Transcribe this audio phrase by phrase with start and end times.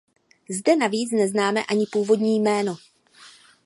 [0.49, 2.77] Zde navíc neznáme ani původní jméno.